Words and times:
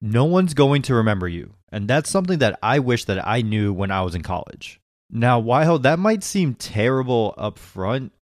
No 0.00 0.24
one's 0.24 0.54
going 0.54 0.82
to 0.82 0.94
remember 0.94 1.28
you. 1.28 1.54
And 1.70 1.88
that's 1.88 2.10
something 2.10 2.38
that 2.38 2.58
I 2.62 2.78
wish 2.78 3.04
that 3.06 3.26
I 3.26 3.42
knew 3.42 3.72
when 3.72 3.90
I 3.90 4.02
was 4.02 4.14
in 4.14 4.22
college. 4.22 4.80
Now, 5.10 5.38
while 5.38 5.78
that 5.80 5.98
might 5.98 6.22
seem 6.22 6.54
terrible 6.54 7.34
up 7.36 7.58
front, 7.58 8.12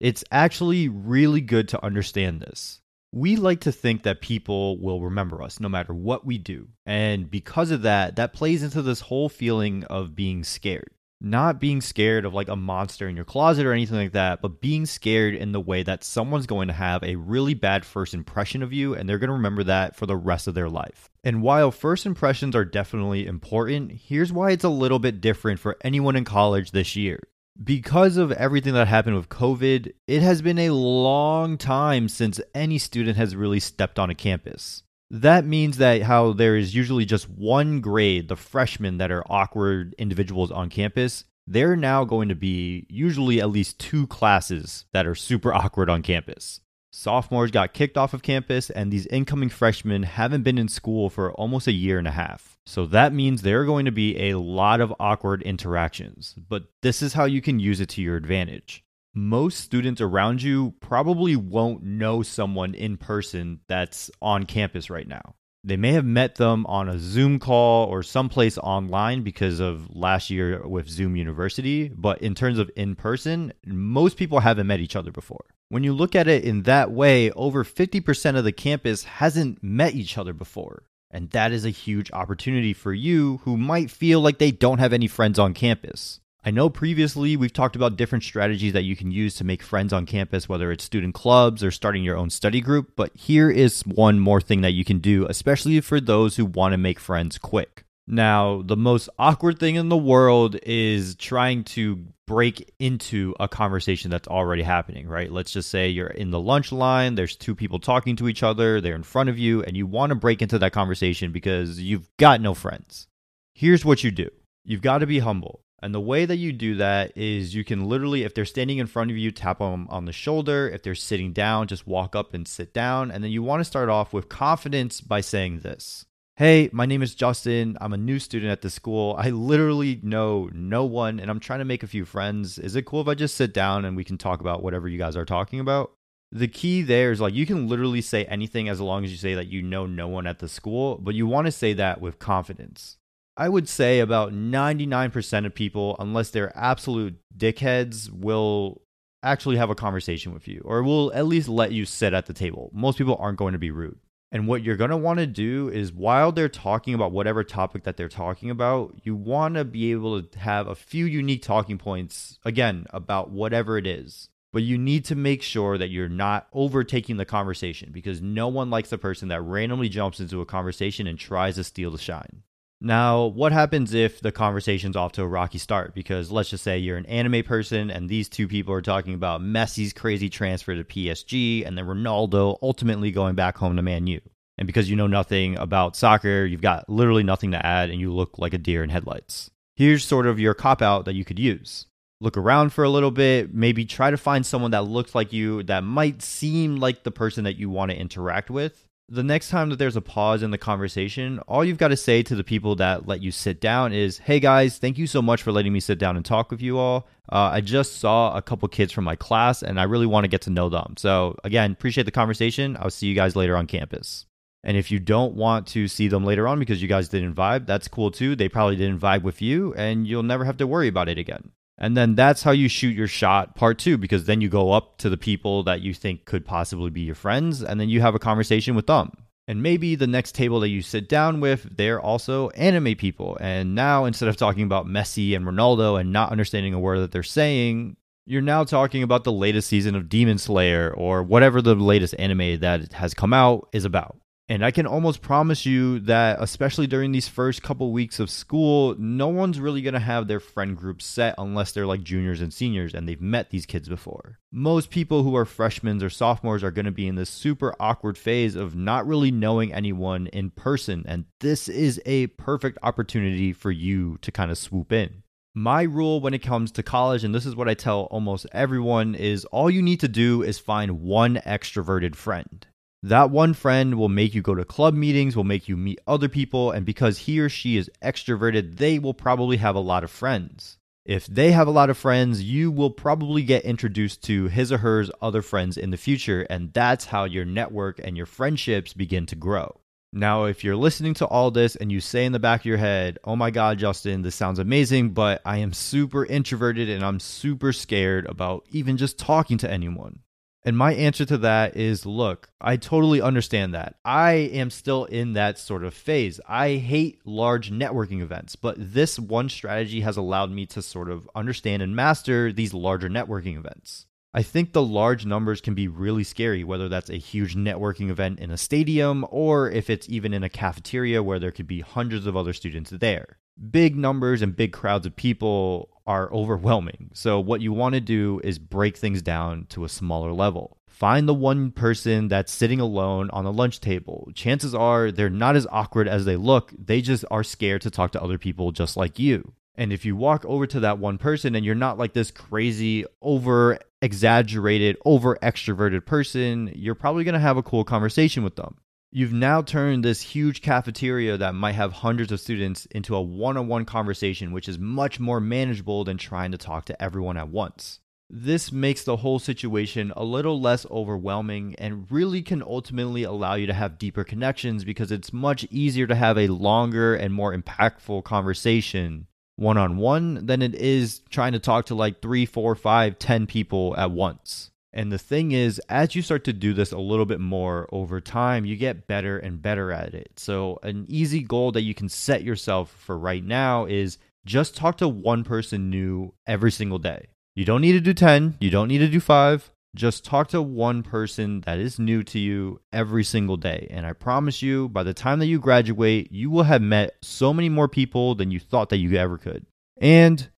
it's 0.00 0.24
actually 0.30 0.88
really 0.88 1.40
good 1.40 1.68
to 1.68 1.84
understand 1.84 2.40
this. 2.40 2.80
We 3.12 3.36
like 3.36 3.60
to 3.60 3.72
think 3.72 4.02
that 4.02 4.20
people 4.20 4.78
will 4.80 5.00
remember 5.00 5.42
us 5.42 5.60
no 5.60 5.68
matter 5.68 5.94
what 5.94 6.26
we 6.26 6.36
do. 6.38 6.68
And 6.84 7.30
because 7.30 7.70
of 7.70 7.82
that, 7.82 8.16
that 8.16 8.32
plays 8.32 8.62
into 8.62 8.82
this 8.82 9.00
whole 9.00 9.28
feeling 9.28 9.84
of 9.84 10.16
being 10.16 10.44
scared 10.44 10.90
not 11.20 11.60
being 11.60 11.80
scared 11.80 12.24
of 12.24 12.34
like 12.34 12.48
a 12.48 12.56
monster 12.56 13.08
in 13.08 13.16
your 13.16 13.24
closet 13.24 13.64
or 13.64 13.72
anything 13.72 13.96
like 13.96 14.12
that, 14.12 14.42
but 14.42 14.60
being 14.60 14.86
scared 14.86 15.34
in 15.34 15.52
the 15.52 15.60
way 15.60 15.82
that 15.82 16.04
someone's 16.04 16.46
going 16.46 16.68
to 16.68 16.74
have 16.74 17.02
a 17.02 17.16
really 17.16 17.54
bad 17.54 17.84
first 17.84 18.14
impression 18.14 18.62
of 18.62 18.72
you 18.72 18.94
and 18.94 19.08
they're 19.08 19.18
going 19.18 19.28
to 19.28 19.34
remember 19.34 19.64
that 19.64 19.96
for 19.96 20.06
the 20.06 20.16
rest 20.16 20.46
of 20.46 20.54
their 20.54 20.68
life. 20.68 21.08
And 21.22 21.42
while 21.42 21.70
first 21.70 22.06
impressions 22.06 22.54
are 22.54 22.64
definitely 22.64 23.26
important, 23.26 23.92
here's 23.92 24.32
why 24.32 24.50
it's 24.50 24.64
a 24.64 24.68
little 24.68 24.98
bit 24.98 25.20
different 25.20 25.60
for 25.60 25.76
anyone 25.82 26.16
in 26.16 26.24
college 26.24 26.72
this 26.72 26.96
year. 26.96 27.20
Because 27.62 28.16
of 28.16 28.32
everything 28.32 28.74
that 28.74 28.88
happened 28.88 29.14
with 29.14 29.28
COVID, 29.28 29.92
it 30.08 30.22
has 30.22 30.42
been 30.42 30.58
a 30.58 30.70
long 30.70 31.56
time 31.56 32.08
since 32.08 32.40
any 32.54 32.78
student 32.78 33.16
has 33.16 33.36
really 33.36 33.60
stepped 33.60 33.98
on 33.98 34.10
a 34.10 34.14
campus 34.14 34.82
that 35.14 35.44
means 35.44 35.76
that 35.76 36.02
how 36.02 36.32
there 36.32 36.56
is 36.56 36.74
usually 36.74 37.04
just 37.04 37.30
one 37.30 37.80
grade, 37.80 38.28
the 38.28 38.36
freshmen 38.36 38.98
that 38.98 39.12
are 39.12 39.22
awkward 39.30 39.94
individuals 39.96 40.50
on 40.50 40.68
campus, 40.68 41.24
they're 41.46 41.76
now 41.76 42.04
going 42.04 42.28
to 42.30 42.34
be 42.34 42.86
usually 42.90 43.40
at 43.40 43.50
least 43.50 43.78
two 43.78 44.08
classes 44.08 44.86
that 44.92 45.06
are 45.06 45.14
super 45.14 45.54
awkward 45.54 45.88
on 45.88 46.02
campus. 46.02 46.60
Sophomores 46.92 47.52
got 47.52 47.74
kicked 47.74 47.96
off 47.96 48.14
of 48.14 48.22
campus, 48.22 48.70
and 48.70 48.92
these 48.92 49.06
incoming 49.06 49.48
freshmen 49.48 50.02
haven't 50.04 50.42
been 50.42 50.58
in 50.58 50.68
school 50.68 51.10
for 51.10 51.32
almost 51.32 51.66
a 51.66 51.72
year 51.72 51.98
and 51.98 52.08
a 52.08 52.12
half. 52.12 52.56
So 52.66 52.86
that 52.86 53.12
means 53.12 53.42
there 53.42 53.60
are 53.60 53.66
going 53.66 53.84
to 53.84 53.92
be 53.92 54.30
a 54.30 54.38
lot 54.38 54.80
of 54.80 54.94
awkward 54.98 55.42
interactions, 55.42 56.34
but 56.48 56.64
this 56.82 57.02
is 57.02 57.12
how 57.12 57.24
you 57.24 57.40
can 57.40 57.60
use 57.60 57.80
it 57.80 57.88
to 57.90 58.02
your 58.02 58.16
advantage 58.16 58.84
most 59.14 59.60
students 59.60 60.00
around 60.00 60.42
you 60.42 60.74
probably 60.80 61.36
won't 61.36 61.82
know 61.82 62.22
someone 62.22 62.74
in 62.74 62.96
person 62.96 63.60
that's 63.68 64.10
on 64.20 64.44
campus 64.44 64.90
right 64.90 65.06
now. 65.06 65.34
They 65.66 65.78
may 65.78 65.92
have 65.92 66.04
met 66.04 66.34
them 66.34 66.66
on 66.66 66.90
a 66.90 66.98
Zoom 66.98 67.38
call 67.38 67.86
or 67.86 68.02
someplace 68.02 68.58
online 68.58 69.22
because 69.22 69.60
of 69.60 69.88
last 69.96 70.28
year 70.28 70.66
with 70.66 70.90
Zoom 70.90 71.16
University, 71.16 71.88
but 71.88 72.20
in 72.20 72.34
terms 72.34 72.58
of 72.58 72.70
in 72.76 72.96
person, 72.96 73.50
most 73.64 74.18
people 74.18 74.40
haven't 74.40 74.66
met 74.66 74.80
each 74.80 74.94
other 74.94 75.10
before. 75.10 75.46
When 75.70 75.82
you 75.82 75.94
look 75.94 76.14
at 76.14 76.28
it 76.28 76.44
in 76.44 76.64
that 76.64 76.90
way, 76.90 77.30
over 77.30 77.64
50% 77.64 78.36
of 78.36 78.44
the 78.44 78.52
campus 78.52 79.04
hasn't 79.04 79.62
met 79.62 79.94
each 79.94 80.18
other 80.18 80.34
before. 80.34 80.82
And 81.10 81.30
that 81.30 81.52
is 81.52 81.64
a 81.64 81.70
huge 81.70 82.10
opportunity 82.12 82.74
for 82.74 82.92
you 82.92 83.40
who 83.44 83.56
might 83.56 83.90
feel 83.90 84.20
like 84.20 84.38
they 84.38 84.50
don't 84.50 84.80
have 84.80 84.92
any 84.92 85.06
friends 85.06 85.38
on 85.38 85.54
campus. 85.54 86.20
I 86.46 86.50
know 86.50 86.68
previously 86.68 87.38
we've 87.38 87.54
talked 87.54 87.74
about 87.74 87.96
different 87.96 88.22
strategies 88.22 88.74
that 88.74 88.84
you 88.84 88.96
can 88.96 89.10
use 89.10 89.34
to 89.36 89.44
make 89.44 89.62
friends 89.62 89.94
on 89.94 90.04
campus, 90.04 90.46
whether 90.46 90.70
it's 90.70 90.84
student 90.84 91.14
clubs 91.14 91.64
or 91.64 91.70
starting 91.70 92.04
your 92.04 92.18
own 92.18 92.28
study 92.28 92.60
group, 92.60 92.92
but 92.96 93.10
here 93.16 93.50
is 93.50 93.80
one 93.86 94.18
more 94.18 94.42
thing 94.42 94.60
that 94.60 94.72
you 94.72 94.84
can 94.84 94.98
do, 94.98 95.26
especially 95.26 95.80
for 95.80 96.00
those 96.00 96.36
who 96.36 96.44
want 96.44 96.72
to 96.72 96.78
make 96.78 97.00
friends 97.00 97.38
quick. 97.38 97.84
Now, 98.06 98.60
the 98.60 98.76
most 98.76 99.08
awkward 99.18 99.58
thing 99.58 99.76
in 99.76 99.88
the 99.88 99.96
world 99.96 100.56
is 100.64 101.14
trying 101.14 101.64
to 101.64 102.04
break 102.26 102.70
into 102.78 103.34
a 103.40 103.48
conversation 103.48 104.10
that's 104.10 104.28
already 104.28 104.62
happening, 104.62 105.08
right? 105.08 105.32
Let's 105.32 105.50
just 105.50 105.70
say 105.70 105.88
you're 105.88 106.08
in 106.08 106.30
the 106.30 106.40
lunch 106.40 106.72
line, 106.72 107.14
there's 107.14 107.36
two 107.36 107.54
people 107.54 107.78
talking 107.78 108.16
to 108.16 108.28
each 108.28 108.42
other, 108.42 108.82
they're 108.82 108.94
in 108.94 109.02
front 109.02 109.30
of 109.30 109.38
you, 109.38 109.62
and 109.62 109.78
you 109.78 109.86
want 109.86 110.10
to 110.10 110.16
break 110.16 110.42
into 110.42 110.58
that 110.58 110.72
conversation 110.72 111.32
because 111.32 111.80
you've 111.80 112.10
got 112.18 112.42
no 112.42 112.52
friends. 112.52 113.06
Here's 113.54 113.82
what 113.82 114.04
you 114.04 114.10
do 114.10 114.28
you've 114.66 114.82
got 114.82 114.98
to 114.98 115.06
be 115.06 115.20
humble. 115.20 115.64
And 115.84 115.94
the 115.94 116.00
way 116.00 116.24
that 116.24 116.36
you 116.36 116.50
do 116.50 116.76
that 116.76 117.12
is 117.14 117.54
you 117.54 117.62
can 117.62 117.84
literally, 117.84 118.22
if 118.22 118.34
they're 118.34 118.46
standing 118.46 118.78
in 118.78 118.86
front 118.86 119.10
of 119.10 119.18
you, 119.18 119.30
tap 119.30 119.58
them 119.58 119.86
on 119.90 120.06
the 120.06 120.12
shoulder. 120.12 120.66
If 120.66 120.82
they're 120.82 120.94
sitting 120.94 121.34
down, 121.34 121.66
just 121.66 121.86
walk 121.86 122.16
up 122.16 122.32
and 122.32 122.48
sit 122.48 122.72
down. 122.72 123.10
And 123.10 123.22
then 123.22 123.30
you 123.30 123.42
want 123.42 123.60
to 123.60 123.66
start 123.66 123.90
off 123.90 124.14
with 124.14 124.30
confidence 124.30 125.02
by 125.02 125.20
saying 125.20 125.60
this 125.60 126.06
Hey, 126.36 126.70
my 126.72 126.86
name 126.86 127.02
is 127.02 127.14
Justin. 127.14 127.76
I'm 127.82 127.92
a 127.92 127.98
new 127.98 128.18
student 128.18 128.50
at 128.50 128.62
the 128.62 128.70
school. 128.70 129.14
I 129.18 129.28
literally 129.28 130.00
know 130.02 130.48
no 130.54 130.86
one 130.86 131.20
and 131.20 131.30
I'm 131.30 131.38
trying 131.38 131.58
to 131.58 131.66
make 131.66 131.82
a 131.82 131.86
few 131.86 132.06
friends. 132.06 132.58
Is 132.58 132.76
it 132.76 132.86
cool 132.86 133.02
if 133.02 133.08
I 133.08 133.14
just 133.14 133.36
sit 133.36 133.52
down 133.52 133.84
and 133.84 133.94
we 133.94 134.04
can 134.04 134.16
talk 134.16 134.40
about 134.40 134.62
whatever 134.62 134.88
you 134.88 134.96
guys 134.96 135.18
are 135.18 135.26
talking 135.26 135.60
about? 135.60 135.92
The 136.32 136.48
key 136.48 136.80
there 136.80 137.12
is 137.12 137.20
like 137.20 137.34
you 137.34 137.44
can 137.44 137.68
literally 137.68 138.00
say 138.00 138.24
anything 138.24 138.70
as 138.70 138.80
long 138.80 139.04
as 139.04 139.10
you 139.10 139.18
say 139.18 139.34
that 139.34 139.48
you 139.48 139.60
know 139.60 139.84
no 139.84 140.08
one 140.08 140.26
at 140.26 140.38
the 140.38 140.48
school, 140.48 140.96
but 140.96 141.14
you 141.14 141.26
want 141.26 141.46
to 141.46 141.52
say 141.52 141.74
that 141.74 142.00
with 142.00 142.18
confidence. 142.18 142.96
I 143.36 143.48
would 143.48 143.68
say 143.68 143.98
about 143.98 144.32
99% 144.32 145.46
of 145.46 145.54
people, 145.54 145.96
unless 145.98 146.30
they're 146.30 146.56
absolute 146.56 147.16
dickheads, 147.36 148.08
will 148.10 148.82
actually 149.24 149.56
have 149.56 149.70
a 149.70 149.74
conversation 149.74 150.32
with 150.32 150.46
you 150.46 150.62
or 150.64 150.82
will 150.82 151.12
at 151.14 151.26
least 151.26 151.48
let 151.48 151.72
you 151.72 151.84
sit 151.84 152.14
at 152.14 152.26
the 152.26 152.32
table. 152.32 152.70
Most 152.72 152.98
people 152.98 153.16
aren't 153.18 153.38
going 153.38 153.54
to 153.54 153.58
be 153.58 153.70
rude. 153.70 153.98
And 154.30 154.46
what 154.46 154.62
you're 154.62 154.76
going 154.76 154.90
to 154.90 154.96
want 154.96 155.20
to 155.20 155.26
do 155.26 155.68
is 155.68 155.92
while 155.92 156.32
they're 156.32 156.48
talking 156.48 156.94
about 156.94 157.12
whatever 157.12 157.42
topic 157.44 157.84
that 157.84 157.96
they're 157.96 158.08
talking 158.08 158.50
about, 158.50 158.94
you 159.02 159.14
want 159.14 159.54
to 159.54 159.64
be 159.64 159.92
able 159.92 160.22
to 160.22 160.38
have 160.38 160.66
a 160.66 160.74
few 160.74 161.04
unique 161.06 161.42
talking 161.42 161.78
points, 161.78 162.38
again, 162.44 162.86
about 162.90 163.30
whatever 163.30 163.78
it 163.78 163.86
is. 163.86 164.28
But 164.52 164.62
you 164.62 164.78
need 164.78 165.04
to 165.06 165.16
make 165.16 165.42
sure 165.42 165.76
that 165.78 165.90
you're 165.90 166.08
not 166.08 166.46
overtaking 166.52 167.16
the 167.16 167.24
conversation 167.24 167.90
because 167.90 168.22
no 168.22 168.46
one 168.46 168.70
likes 168.70 168.92
a 168.92 168.98
person 168.98 169.26
that 169.28 169.42
randomly 169.42 169.88
jumps 169.88 170.20
into 170.20 170.40
a 170.40 170.46
conversation 170.46 171.08
and 171.08 171.18
tries 171.18 171.56
to 171.56 171.64
steal 171.64 171.90
the 171.90 171.98
shine. 171.98 172.43
Now, 172.84 173.24
what 173.24 173.52
happens 173.52 173.94
if 173.94 174.20
the 174.20 174.30
conversation's 174.30 174.94
off 174.94 175.12
to 175.12 175.22
a 175.22 175.26
rocky 175.26 175.56
start? 175.56 175.94
Because 175.94 176.30
let's 176.30 176.50
just 176.50 176.62
say 176.62 176.76
you're 176.76 176.98
an 176.98 177.06
anime 177.06 177.42
person 177.42 177.90
and 177.90 178.10
these 178.10 178.28
two 178.28 178.46
people 178.46 178.74
are 178.74 178.82
talking 178.82 179.14
about 179.14 179.40
Messi's 179.40 179.94
crazy 179.94 180.28
transfer 180.28 180.74
to 180.74 180.84
PSG 180.84 181.66
and 181.66 181.78
then 181.78 181.86
Ronaldo 181.86 182.58
ultimately 182.60 183.10
going 183.10 183.36
back 183.36 183.56
home 183.56 183.76
to 183.76 183.82
Man 183.82 184.06
U. 184.06 184.20
And 184.58 184.66
because 184.66 184.90
you 184.90 184.96
know 184.96 185.06
nothing 185.06 185.56
about 185.56 185.96
soccer, 185.96 186.44
you've 186.44 186.60
got 186.60 186.86
literally 186.90 187.22
nothing 187.22 187.52
to 187.52 187.66
add 187.66 187.88
and 187.88 188.00
you 188.00 188.12
look 188.12 188.38
like 188.38 188.52
a 188.52 188.58
deer 188.58 188.84
in 188.84 188.90
headlights. 188.90 189.50
Here's 189.76 190.04
sort 190.04 190.26
of 190.26 190.38
your 190.38 190.52
cop 190.52 190.82
out 190.82 191.06
that 191.06 191.14
you 191.14 191.24
could 191.24 191.38
use. 191.38 191.86
Look 192.20 192.36
around 192.36 192.74
for 192.74 192.84
a 192.84 192.90
little 192.90 193.10
bit, 193.10 193.54
maybe 193.54 193.86
try 193.86 194.10
to 194.10 194.18
find 194.18 194.44
someone 194.44 194.72
that 194.72 194.84
looks 194.84 195.14
like 195.14 195.32
you 195.32 195.62
that 195.62 195.84
might 195.84 196.20
seem 196.20 196.76
like 196.76 197.02
the 197.02 197.10
person 197.10 197.44
that 197.44 197.56
you 197.56 197.70
want 197.70 197.92
to 197.92 197.96
interact 197.96 198.50
with 198.50 198.86
the 199.08 199.22
next 199.22 199.50
time 199.50 199.68
that 199.70 199.78
there's 199.78 199.96
a 199.96 200.00
pause 200.00 200.42
in 200.42 200.50
the 200.50 200.58
conversation, 200.58 201.38
all 201.40 201.64
you've 201.64 201.78
got 201.78 201.88
to 201.88 201.96
say 201.96 202.22
to 202.22 202.34
the 202.34 202.44
people 202.44 202.76
that 202.76 203.06
let 203.06 203.20
you 203.20 203.30
sit 203.30 203.60
down 203.60 203.92
is, 203.92 204.18
Hey 204.18 204.40
guys, 204.40 204.78
thank 204.78 204.96
you 204.96 205.06
so 205.06 205.20
much 205.20 205.42
for 205.42 205.52
letting 205.52 205.72
me 205.72 205.80
sit 205.80 205.98
down 205.98 206.16
and 206.16 206.24
talk 206.24 206.50
with 206.50 206.62
you 206.62 206.78
all. 206.78 207.06
Uh, 207.30 207.50
I 207.52 207.60
just 207.60 207.98
saw 207.98 208.34
a 208.34 208.42
couple 208.42 208.66
kids 208.68 208.92
from 208.92 209.04
my 209.04 209.16
class 209.16 209.62
and 209.62 209.78
I 209.78 209.84
really 209.84 210.06
want 210.06 210.24
to 210.24 210.28
get 210.28 210.42
to 210.42 210.50
know 210.50 210.68
them. 210.68 210.94
So, 210.96 211.36
again, 211.44 211.72
appreciate 211.72 212.04
the 212.04 212.10
conversation. 212.10 212.76
I'll 212.80 212.90
see 212.90 213.06
you 213.06 213.14
guys 213.14 213.36
later 213.36 213.56
on 213.56 213.66
campus. 213.66 214.26
And 214.62 214.76
if 214.76 214.90
you 214.90 214.98
don't 214.98 215.34
want 215.34 215.66
to 215.68 215.86
see 215.88 216.08
them 216.08 216.24
later 216.24 216.48
on 216.48 216.58
because 216.58 216.80
you 216.80 216.88
guys 216.88 217.10
didn't 217.10 217.34
vibe, 217.34 217.66
that's 217.66 217.88
cool 217.88 218.10
too. 218.10 218.34
They 218.34 218.48
probably 218.48 218.76
didn't 218.76 219.00
vibe 219.00 219.22
with 219.22 219.42
you 219.42 219.74
and 219.74 220.06
you'll 220.06 220.22
never 220.22 220.44
have 220.44 220.56
to 220.58 220.66
worry 220.66 220.88
about 220.88 221.10
it 221.10 221.18
again. 221.18 221.50
And 221.76 221.96
then 221.96 222.14
that's 222.14 222.42
how 222.42 222.52
you 222.52 222.68
shoot 222.68 222.94
your 222.94 223.08
shot, 223.08 223.56
part 223.56 223.78
two, 223.78 223.98
because 223.98 224.26
then 224.26 224.40
you 224.40 224.48
go 224.48 224.72
up 224.72 224.98
to 224.98 225.10
the 225.10 225.16
people 225.16 225.64
that 225.64 225.80
you 225.80 225.92
think 225.92 226.24
could 226.24 226.44
possibly 226.44 226.90
be 226.90 227.00
your 227.00 227.16
friends, 227.16 227.62
and 227.62 227.80
then 227.80 227.88
you 227.88 228.00
have 228.00 228.14
a 228.14 228.20
conversation 228.20 228.74
with 228.76 228.86
them. 228.86 229.10
And 229.46 229.62
maybe 229.62 229.94
the 229.94 230.06
next 230.06 230.34
table 230.34 230.60
that 230.60 230.68
you 230.68 230.80
sit 230.80 231.08
down 231.08 231.40
with, 231.40 231.76
they're 231.76 232.00
also 232.00 232.48
anime 232.50 232.94
people. 232.94 233.36
And 233.40 233.74
now 233.74 234.04
instead 234.06 234.28
of 234.28 234.36
talking 234.36 234.62
about 234.62 234.86
Messi 234.86 235.36
and 235.36 235.44
Ronaldo 235.44 236.00
and 236.00 236.12
not 236.12 236.32
understanding 236.32 236.72
a 236.72 236.78
word 236.78 237.00
that 237.00 237.12
they're 237.12 237.22
saying, 237.22 237.96
you're 238.24 238.40
now 238.40 238.64
talking 238.64 239.02
about 239.02 239.24
the 239.24 239.32
latest 239.32 239.68
season 239.68 239.94
of 239.94 240.08
Demon 240.08 240.38
Slayer 240.38 240.94
or 240.96 241.22
whatever 241.22 241.60
the 241.60 241.74
latest 241.74 242.14
anime 242.18 242.60
that 242.60 242.94
has 242.94 243.12
come 243.12 243.34
out 243.34 243.68
is 243.72 243.84
about. 243.84 244.16
And 244.46 244.62
I 244.62 244.72
can 244.72 244.86
almost 244.86 245.22
promise 245.22 245.64
you 245.64 246.00
that, 246.00 246.36
especially 246.38 246.86
during 246.86 247.12
these 247.12 247.28
first 247.28 247.62
couple 247.62 247.90
weeks 247.92 248.20
of 248.20 248.28
school, 248.28 248.94
no 248.98 249.28
one's 249.28 249.58
really 249.58 249.80
going 249.80 249.94
to 249.94 250.00
have 250.00 250.28
their 250.28 250.40
friend 250.40 250.76
group 250.76 251.00
set 251.00 251.34
unless 251.38 251.72
they're 251.72 251.86
like 251.86 252.02
juniors 252.02 252.42
and 252.42 252.52
seniors 252.52 252.92
and 252.92 253.08
they've 253.08 253.22
met 253.22 253.48
these 253.48 253.64
kids 253.64 253.88
before. 253.88 254.38
Most 254.52 254.90
people 254.90 255.22
who 255.22 255.34
are 255.34 255.46
freshmen 255.46 256.02
or 256.02 256.10
sophomores 256.10 256.62
are 256.62 256.70
going 256.70 256.84
to 256.84 256.90
be 256.90 257.08
in 257.08 257.14
this 257.14 257.30
super 257.30 257.74
awkward 257.80 258.18
phase 258.18 258.54
of 258.54 258.76
not 258.76 259.06
really 259.06 259.30
knowing 259.30 259.72
anyone 259.72 260.26
in 260.26 260.50
person. 260.50 261.04
And 261.06 261.24
this 261.40 261.66
is 261.66 261.98
a 262.04 262.26
perfect 262.26 262.78
opportunity 262.82 263.54
for 263.54 263.70
you 263.70 264.18
to 264.20 264.30
kind 264.30 264.50
of 264.50 264.58
swoop 264.58 264.92
in. 264.92 265.22
My 265.54 265.84
rule 265.84 266.20
when 266.20 266.34
it 266.34 266.40
comes 266.40 266.70
to 266.72 266.82
college, 266.82 267.24
and 267.24 267.34
this 267.34 267.46
is 267.46 267.56
what 267.56 267.68
I 267.68 267.74
tell 267.74 268.02
almost 268.10 268.46
everyone, 268.52 269.14
is 269.14 269.46
all 269.46 269.70
you 269.70 269.80
need 269.80 270.00
to 270.00 270.08
do 270.08 270.42
is 270.42 270.58
find 270.58 271.00
one 271.00 271.36
extroverted 271.46 272.14
friend. 272.14 272.66
That 273.04 273.30
one 273.30 273.52
friend 273.52 273.96
will 273.98 274.08
make 274.08 274.34
you 274.34 274.40
go 274.40 274.54
to 274.54 274.64
club 274.64 274.94
meetings, 274.94 275.36
will 275.36 275.44
make 275.44 275.68
you 275.68 275.76
meet 275.76 276.00
other 276.06 276.26
people, 276.26 276.70
and 276.70 276.86
because 276.86 277.18
he 277.18 277.38
or 277.38 277.50
she 277.50 277.76
is 277.76 277.90
extroverted, 278.02 278.78
they 278.78 278.98
will 278.98 279.12
probably 279.12 279.58
have 279.58 279.76
a 279.76 279.80
lot 279.80 280.04
of 280.04 280.10
friends. 280.10 280.78
If 281.04 281.26
they 281.26 281.52
have 281.52 281.68
a 281.68 281.70
lot 281.70 281.90
of 281.90 281.98
friends, 281.98 282.42
you 282.42 282.70
will 282.70 282.88
probably 282.88 283.42
get 283.42 283.66
introduced 283.66 284.22
to 284.22 284.46
his 284.46 284.72
or 284.72 284.78
her 284.78 285.04
other 285.20 285.42
friends 285.42 285.76
in 285.76 285.90
the 285.90 285.98
future, 285.98 286.46
and 286.48 286.72
that's 286.72 287.04
how 287.04 287.24
your 287.24 287.44
network 287.44 288.00
and 288.02 288.16
your 288.16 288.24
friendships 288.24 288.94
begin 288.94 289.26
to 289.26 289.36
grow. 289.36 289.82
Now, 290.10 290.44
if 290.44 290.64
you're 290.64 290.74
listening 290.74 291.12
to 291.14 291.26
all 291.26 291.50
this 291.50 291.76
and 291.76 291.92
you 291.92 292.00
say 292.00 292.24
in 292.24 292.32
the 292.32 292.38
back 292.38 292.62
of 292.62 292.64
your 292.64 292.78
head, 292.78 293.18
oh 293.22 293.36
my 293.36 293.50
God, 293.50 293.78
Justin, 293.78 294.22
this 294.22 294.34
sounds 294.34 294.58
amazing, 294.58 295.10
but 295.10 295.42
I 295.44 295.58
am 295.58 295.74
super 295.74 296.24
introverted 296.24 296.88
and 296.88 297.04
I'm 297.04 297.20
super 297.20 297.74
scared 297.74 298.24
about 298.24 298.64
even 298.70 298.96
just 298.96 299.18
talking 299.18 299.58
to 299.58 299.70
anyone. 299.70 300.20
And 300.64 300.78
my 300.78 300.94
answer 300.94 301.26
to 301.26 301.36
that 301.38 301.76
is 301.76 302.06
look, 302.06 302.48
I 302.60 302.76
totally 302.76 303.20
understand 303.20 303.74
that. 303.74 303.96
I 304.04 304.32
am 304.32 304.70
still 304.70 305.04
in 305.04 305.34
that 305.34 305.58
sort 305.58 305.84
of 305.84 305.92
phase. 305.92 306.40
I 306.48 306.76
hate 306.76 307.20
large 307.26 307.70
networking 307.70 308.22
events, 308.22 308.56
but 308.56 308.76
this 308.78 309.18
one 309.18 309.50
strategy 309.50 310.00
has 310.00 310.16
allowed 310.16 310.50
me 310.50 310.64
to 310.66 310.80
sort 310.80 311.10
of 311.10 311.28
understand 311.34 311.82
and 311.82 311.94
master 311.94 312.50
these 312.50 312.72
larger 312.72 313.10
networking 313.10 313.58
events. 313.58 314.06
I 314.36 314.42
think 314.42 314.72
the 314.72 314.82
large 314.82 315.24
numbers 315.24 315.60
can 315.60 315.74
be 315.74 315.86
really 315.86 316.24
scary, 316.24 316.64
whether 316.64 316.88
that's 316.88 317.08
a 317.08 317.18
huge 317.18 317.54
networking 317.54 318.10
event 318.10 318.40
in 318.40 318.50
a 318.50 318.56
stadium 318.56 319.24
or 319.30 319.70
if 319.70 319.88
it's 319.88 320.08
even 320.08 320.34
in 320.34 320.42
a 320.42 320.48
cafeteria 320.48 321.22
where 321.22 321.38
there 321.38 321.52
could 321.52 321.68
be 321.68 321.82
hundreds 321.82 322.26
of 322.26 322.36
other 322.36 322.52
students 322.52 322.90
there. 322.90 323.38
Big 323.70 323.94
numbers 323.94 324.42
and 324.42 324.56
big 324.56 324.72
crowds 324.72 325.06
of 325.06 325.14
people 325.14 325.88
are 326.04 326.32
overwhelming. 326.32 327.10
So, 327.14 327.38
what 327.38 327.60
you 327.60 327.72
want 327.72 327.94
to 327.94 328.00
do 328.00 328.40
is 328.42 328.58
break 328.58 328.96
things 328.96 329.22
down 329.22 329.66
to 329.68 329.84
a 329.84 329.88
smaller 329.88 330.32
level. 330.32 330.78
Find 330.88 331.28
the 331.28 331.34
one 331.34 331.70
person 331.70 332.26
that's 332.26 332.52
sitting 332.52 332.80
alone 332.80 333.30
on 333.30 333.44
the 333.44 333.52
lunch 333.52 333.78
table. 333.78 334.30
Chances 334.34 334.74
are 334.74 335.12
they're 335.12 335.30
not 335.30 335.54
as 335.54 335.68
awkward 335.70 336.08
as 336.08 336.24
they 336.24 336.36
look, 336.36 336.72
they 336.76 337.00
just 337.00 337.24
are 337.30 337.44
scared 337.44 337.82
to 337.82 337.90
talk 337.90 338.10
to 338.12 338.22
other 338.22 338.38
people 338.38 338.72
just 338.72 338.96
like 338.96 339.20
you. 339.20 339.52
And 339.76 339.92
if 339.92 340.04
you 340.04 340.14
walk 340.14 340.44
over 340.44 340.66
to 340.68 340.80
that 340.80 340.98
one 340.98 341.18
person 341.18 341.54
and 341.54 341.64
you're 341.64 341.74
not 341.74 341.98
like 341.98 342.12
this 342.12 342.30
crazy, 342.30 343.04
over 343.20 343.78
exaggerated, 344.00 344.96
over 345.04 345.36
extroverted 345.42 346.06
person, 346.06 346.72
you're 346.74 346.94
probably 346.94 347.24
going 347.24 347.34
to 347.34 347.40
have 347.40 347.56
a 347.56 347.62
cool 347.62 347.84
conversation 347.84 348.44
with 348.44 348.54
them. 348.54 348.76
You've 349.10 349.32
now 349.32 349.62
turned 349.62 350.04
this 350.04 350.20
huge 350.20 350.60
cafeteria 350.60 351.36
that 351.36 351.54
might 351.54 351.72
have 351.72 351.92
hundreds 351.92 352.32
of 352.32 352.40
students 352.40 352.86
into 352.86 353.14
a 353.14 353.22
one 353.22 353.56
on 353.56 353.68
one 353.68 353.84
conversation, 353.84 354.52
which 354.52 354.68
is 354.68 354.78
much 354.78 355.20
more 355.20 355.40
manageable 355.40 356.04
than 356.04 356.18
trying 356.18 356.52
to 356.52 356.58
talk 356.58 356.86
to 356.86 357.02
everyone 357.02 357.36
at 357.36 357.48
once. 357.48 358.00
This 358.30 358.72
makes 358.72 359.04
the 359.04 359.16
whole 359.16 359.38
situation 359.38 360.12
a 360.16 360.24
little 360.24 360.60
less 360.60 360.86
overwhelming 360.90 361.76
and 361.78 362.10
really 362.10 362.42
can 362.42 362.62
ultimately 362.62 363.22
allow 363.22 363.54
you 363.54 363.66
to 363.66 363.72
have 363.72 363.98
deeper 363.98 364.24
connections 364.24 364.82
because 364.82 365.12
it's 365.12 365.32
much 365.32 365.64
easier 365.70 366.06
to 366.06 366.14
have 366.14 366.36
a 366.36 366.48
longer 366.48 367.14
and 367.14 367.32
more 367.32 367.56
impactful 367.56 368.24
conversation 368.24 369.26
one 369.56 369.78
on 369.78 369.96
one 369.96 370.46
than 370.46 370.62
it 370.62 370.74
is 370.74 371.20
trying 371.30 371.52
to 371.52 371.58
talk 371.58 371.86
to 371.86 371.94
like 371.94 372.20
three, 372.20 372.46
four, 372.46 372.74
five, 372.74 373.18
ten 373.18 373.46
people 373.46 373.94
at 373.96 374.10
once. 374.10 374.70
And 374.92 375.10
the 375.10 375.18
thing 375.18 375.50
is, 375.50 375.80
as 375.88 376.14
you 376.14 376.22
start 376.22 376.44
to 376.44 376.52
do 376.52 376.72
this 376.72 376.92
a 376.92 376.98
little 376.98 377.26
bit 377.26 377.40
more 377.40 377.88
over 377.90 378.20
time, 378.20 378.64
you 378.64 378.76
get 378.76 379.08
better 379.08 379.38
and 379.38 379.60
better 379.60 379.90
at 379.90 380.14
it. 380.14 380.30
So, 380.36 380.78
an 380.84 381.04
easy 381.08 381.42
goal 381.42 381.72
that 381.72 381.82
you 381.82 381.94
can 381.94 382.08
set 382.08 382.44
yourself 382.44 382.94
for 383.00 383.18
right 383.18 383.44
now 383.44 383.86
is 383.86 384.18
just 384.46 384.76
talk 384.76 384.98
to 384.98 385.08
one 385.08 385.42
person 385.42 385.90
new 385.90 386.32
every 386.46 386.70
single 386.70 387.00
day. 387.00 387.26
You 387.56 387.64
don't 387.64 387.80
need 387.80 387.92
to 387.92 388.00
do 388.00 388.14
10, 388.14 388.56
you 388.60 388.70
don't 388.70 388.88
need 388.88 388.98
to 388.98 389.08
do 389.08 389.20
five. 389.20 389.70
Just 389.94 390.24
talk 390.24 390.48
to 390.48 390.60
one 390.60 391.02
person 391.04 391.60
that 391.62 391.78
is 391.78 391.98
new 391.98 392.24
to 392.24 392.38
you 392.38 392.80
every 392.92 393.22
single 393.22 393.56
day. 393.56 393.86
And 393.90 394.04
I 394.04 394.12
promise 394.12 394.60
you, 394.60 394.88
by 394.88 395.04
the 395.04 395.14
time 395.14 395.38
that 395.38 395.46
you 395.46 395.60
graduate, 395.60 396.32
you 396.32 396.50
will 396.50 396.64
have 396.64 396.82
met 396.82 397.14
so 397.22 397.54
many 397.54 397.68
more 397.68 397.86
people 397.88 398.34
than 398.34 398.50
you 398.50 398.58
thought 398.58 398.88
that 398.88 398.96
you 398.96 399.16
ever 399.16 399.38
could. 399.38 399.64
And, 400.00 400.50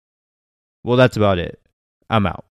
well, 0.85 0.97
that's 0.97 1.19
about 1.19 1.39
it. 1.39 1.61
I'm 2.09 2.27
out. 2.27 2.47